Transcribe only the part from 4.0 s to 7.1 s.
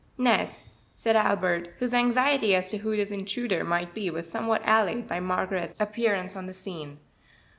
was somewhat allayed by Margaret's appearance on the scene.